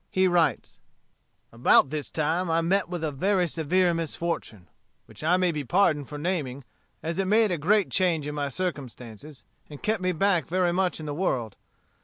He 0.09 0.27
writes: 0.27 0.79
"About 1.51 1.91
this 1.91 2.09
time 2.09 2.49
I 2.49 2.61
met 2.61 2.89
with 2.89 3.03
a 3.03 3.11
very 3.11 3.47
severe 3.47 3.93
misfortune, 3.93 4.67
which 5.05 5.23
I 5.23 5.37
may 5.37 5.51
be 5.51 5.63
pardoned 5.63 6.09
for 6.09 6.17
naming, 6.17 6.63
as 7.03 7.19
it 7.19 7.25
made 7.25 7.51
a 7.51 7.57
great 7.59 7.91
change 7.91 8.25
in 8.25 8.33
my 8.33 8.49
circumstances, 8.49 9.43
and 9.69 9.83
kept 9.83 10.01
me 10.01 10.11
back 10.11 10.47
very 10.47 10.73
much 10.73 10.99
in 10.99 11.05
the 11.05 11.13
world. 11.13 11.55